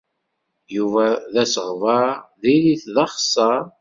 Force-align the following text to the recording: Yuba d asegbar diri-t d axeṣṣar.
Yuba 0.75 1.05
d 1.33 1.35
asegbar 1.43 2.07
diri-t 2.41 2.83
d 2.95 2.97
axeṣṣar. 3.05 3.61